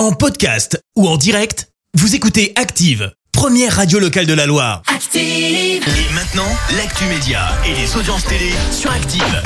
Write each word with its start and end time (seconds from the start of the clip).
En 0.00 0.12
podcast 0.12 0.82
ou 0.96 1.06
en 1.06 1.18
direct, 1.18 1.68
vous 1.92 2.14
écoutez 2.14 2.54
Active, 2.56 3.12
première 3.32 3.76
radio 3.76 3.98
locale 3.98 4.24
de 4.24 4.32
la 4.32 4.46
Loire. 4.46 4.80
Active. 4.86 5.20
Et 5.86 6.12
maintenant, 6.14 6.48
l'actu 6.74 7.04
média 7.04 7.42
et 7.66 7.74
les 7.74 7.94
audiences 7.94 8.24
télé 8.24 8.50
sur 8.72 8.90
Active. 8.90 9.42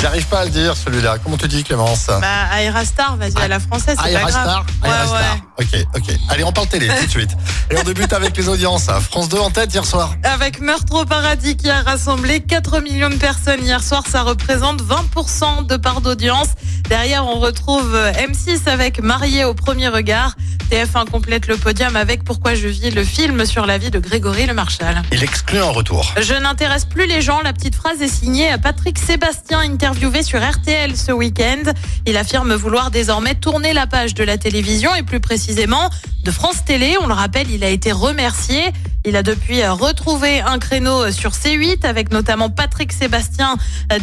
J'arrive 0.00 0.24
pas 0.28 0.40
à 0.40 0.44
le 0.46 0.50
dire 0.50 0.74
celui-là. 0.74 1.18
Comment 1.22 1.36
tu 1.36 1.46
dis 1.46 1.62
Clémence? 1.62 2.06
Bah, 2.06 2.46
Aerastar, 2.58 3.18
vas-y, 3.18 3.36
à 3.38 3.48
la 3.48 3.60
française, 3.60 3.98
c'est 4.02 4.16
Ah, 4.16 4.20
pas 4.20 4.30
grave. 4.30 4.64
Ouais. 4.82 5.64
Ok, 5.64 5.86
ok. 5.96 6.14
Allez, 6.30 6.44
on 6.44 6.52
parle 6.52 6.68
télé 6.68 6.88
tout 6.88 7.04
de 7.04 7.10
suite. 7.10 7.30
Et 7.70 7.76
on 7.76 7.82
débute 7.82 8.14
avec 8.14 8.34
les 8.36 8.48
audiences. 8.48 8.86
France 8.86 9.28
2 9.28 9.38
en 9.38 9.50
tête 9.50 9.74
hier 9.74 9.84
soir. 9.84 10.14
Avec 10.22 10.60
Meurtre 10.60 11.02
au 11.02 11.04
paradis 11.04 11.56
qui 11.56 11.68
a 11.68 11.82
rassemblé 11.82 12.40
4 12.40 12.80
millions 12.80 13.10
de 13.10 13.16
personnes 13.16 13.62
hier 13.62 13.82
soir, 13.82 14.04
ça 14.08 14.22
représente 14.22 14.82
20% 14.82 15.66
de 15.66 15.76
part 15.76 16.00
d'audience. 16.00 16.48
Derrière, 16.88 17.26
on 17.26 17.38
retrouve 17.38 17.94
M6 17.94 18.68
avec 18.68 19.02
Marié 19.02 19.44
au 19.44 19.52
premier 19.52 19.88
regard. 19.88 20.34
TF1 20.70 21.08
complète 21.10 21.46
le 21.46 21.56
podium 21.56 21.96
avec 21.96 22.24
Pourquoi 22.24 22.54
je 22.54 22.68
vis, 22.68 22.90
le 22.90 23.02
film 23.02 23.46
sur 23.46 23.64
la 23.64 23.78
vie 23.78 23.90
de 23.90 23.98
Grégory 23.98 24.46
Le 24.46 24.52
Marchal. 24.52 25.02
Il 25.12 25.22
exclut 25.22 25.58
un 25.58 25.70
retour. 25.70 26.12
Je 26.20 26.34
n'intéresse 26.34 26.84
plus 26.84 27.06
les 27.06 27.22
gens. 27.22 27.40
La 27.42 27.54
petite 27.54 27.74
phrase 27.74 28.02
est 28.02 28.08
signée 28.08 28.50
à 28.50 28.58
Patrick 28.58 28.98
Sébastien, 28.98 29.60
interviewé 29.60 30.22
sur 30.22 30.40
RTL 30.40 30.94
ce 30.96 31.12
week-end. 31.12 31.72
Il 32.06 32.16
affirme 32.18 32.54
vouloir 32.54 32.90
désormais 32.90 33.34
tourner 33.34 33.72
la 33.72 33.86
page 33.86 34.14
de 34.14 34.24
la 34.24 34.36
télévision 34.36 34.94
et 34.94 35.02
plus 35.02 35.20
précisément 35.20 35.88
de 36.24 36.30
France 36.30 36.64
Télé. 36.66 36.96
On 37.00 37.06
le 37.06 37.14
rappelle, 37.14 37.50
il 37.50 37.57
a 37.64 37.68
été 37.68 37.92
remercié. 37.92 38.72
Il 39.04 39.16
a 39.16 39.22
depuis 39.22 39.64
retrouvé 39.64 40.40
un 40.40 40.58
créneau 40.58 41.10
sur 41.10 41.30
C8 41.30 41.86
avec 41.86 42.12
notamment 42.12 42.50
Patrick 42.50 42.92
Sébastien, 42.92 43.56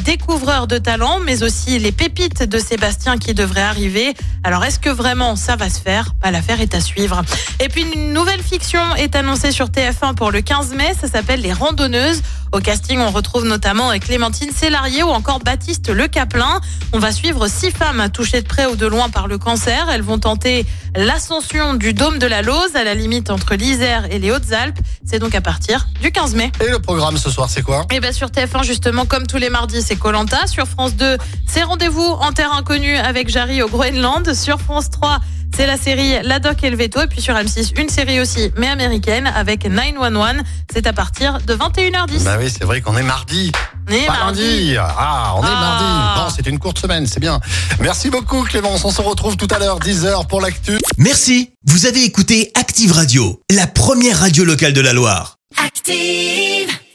découvreur 0.03 0.67
de 0.67 0.77
talent, 0.77 1.19
mais 1.19 1.43
aussi 1.43 1.77
les 1.77 1.91
pépites 1.91 2.43
de 2.43 2.57
Sébastien 2.57 3.17
qui 3.17 3.33
devraient 3.33 3.61
arriver. 3.61 4.13
Alors 4.43 4.63
est-ce 4.63 4.79
que 4.79 4.89
vraiment 4.89 5.35
ça 5.35 5.57
va 5.57 5.69
se 5.69 5.79
faire? 5.79 6.15
Pas 6.15 6.31
l'affaire 6.31 6.61
est 6.61 6.73
à 6.73 6.81
suivre. 6.81 7.21
Et 7.59 7.67
puis 7.67 7.85
une 7.93 8.13
nouvelle 8.13 8.41
fiction 8.41 8.95
est 8.95 9.15
annoncée 9.15 9.51
sur 9.51 9.67
TF1 9.67 10.15
pour 10.15 10.31
le 10.31 10.41
15 10.41 10.73
mai. 10.73 10.93
Ça 10.99 11.07
s'appelle 11.07 11.41
Les 11.41 11.53
Randonneuses. 11.53 12.21
Au 12.55 12.61
casting, 12.61 12.99
on 12.99 13.11
retrouve 13.11 13.43
notamment 13.43 13.89
Clémentine 13.99 14.49
Célarier 14.49 15.03
ou 15.03 15.09
encore 15.09 15.39
Baptiste 15.39 15.89
Le 15.89 16.07
Caplin. 16.07 16.61
On 16.93 16.99
va 16.99 17.11
suivre 17.11 17.49
six 17.49 17.69
femmes 17.69 18.07
touchées 18.09 18.41
de 18.41 18.47
près 18.47 18.65
ou 18.65 18.77
de 18.77 18.85
loin 18.85 19.09
par 19.09 19.27
le 19.27 19.37
cancer. 19.37 19.89
Elles 19.91 20.01
vont 20.01 20.19
tenter 20.19 20.65
l'ascension 20.95 21.73
du 21.73 21.91
dôme 21.91 22.17
de 22.17 22.25
la 22.27 22.41
Lose 22.41 22.73
à 22.75 22.85
la 22.85 22.93
limite 22.93 23.29
entre 23.29 23.55
l'Isère 23.55 24.09
et 24.09 24.19
les 24.19 24.31
Hautes-Alpes. 24.31 24.79
C'est 25.03 25.19
donc 25.19 25.35
à 25.35 25.41
partir 25.41 25.89
du 26.01 26.13
15 26.13 26.35
mai. 26.35 26.49
Et 26.65 26.69
le 26.69 26.79
programme 26.79 27.17
ce 27.17 27.29
soir, 27.29 27.49
c'est 27.49 27.61
quoi? 27.61 27.87
Et 27.91 27.99
bien 27.99 28.13
sur 28.13 28.29
TF1 28.29 28.63
justement 28.63 29.05
comme 29.05 29.27
tous 29.27 29.35
les 29.37 29.49
mardis 29.49 29.81
c'est 29.81 29.97
Colanta. 29.97 30.47
Sur 30.47 30.65
France 30.65 30.95
2 30.95 31.17
c'est 31.45 31.63
Rendez-vous 31.63 32.03
en 32.21 32.31
terre 32.31 32.53
inconnue 32.53 32.95
avec 32.95 33.27
Jarry 33.27 33.63
au 33.63 33.67
Groenland. 33.67 34.33
Sur 34.33 34.61
France 34.61 34.89
3 34.91 35.19
c'est 35.55 35.65
la 35.65 35.77
série 35.77 36.15
La 36.23 36.39
Doc 36.39 36.63
et 36.63 36.69
le 36.69 36.77
Veto. 36.77 37.01
Et 37.01 37.07
puis 37.07 37.21
sur 37.21 37.33
M6 37.33 37.79
une 37.79 37.89
série 37.89 38.19
aussi 38.19 38.51
mais 38.57 38.67
américaine 38.67 39.27
avec 39.35 39.65
911. 39.69 40.43
C'est 40.73 40.87
à 40.87 40.93
partir 40.93 41.39
de 41.45 41.55
21h10. 41.55 42.23
Bah 42.23 42.35
oui, 42.39 42.49
c'est 42.51 42.65
vrai 42.65 42.81
qu'on 42.81 42.97
est 42.97 43.03
mardi. 43.03 43.51
On 43.89 43.93
est 43.93 44.05
Pas 44.07 44.13
mardi. 44.13 44.41
lundi. 44.73 44.77
Ah, 44.79 45.33
on 45.37 45.43
est 45.43 45.47
Ah. 45.47 45.59
mardi. 45.59 46.19
Bon, 46.29 46.33
c'est 46.35 46.49
une 46.49 46.59
courte 46.59 46.79
semaine, 46.79 47.05
c'est 47.07 47.19
bien. 47.19 47.39
Merci 47.79 48.09
beaucoup 48.09 48.43
Clémence. 48.43 48.83
On 48.83 48.91
se 48.91 49.01
retrouve 49.01 49.37
tout 49.37 49.47
à 49.51 49.59
l'heure, 49.59 49.79
10h 49.79 50.27
pour 50.27 50.41
l'actu. 50.41 50.77
Merci, 50.97 51.51
vous 51.65 51.85
avez 51.85 52.03
écouté 52.03 52.51
Active 52.55 52.91
Radio, 52.91 53.41
la 53.51 53.67
première 53.67 54.19
radio 54.19 54.43
locale 54.43 54.73
de 54.73 54.81
la 54.81 54.93
Loire. 54.93 55.37
Active. 55.63 56.74